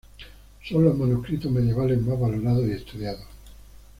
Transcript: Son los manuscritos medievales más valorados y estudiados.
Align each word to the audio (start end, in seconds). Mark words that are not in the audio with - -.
Son 0.67 0.83
los 0.83 0.97
manuscritos 0.97 1.51
medievales 1.51 2.01
más 2.01 2.19
valorados 2.19 2.67
y 2.67 2.71
estudiados. 2.71 3.21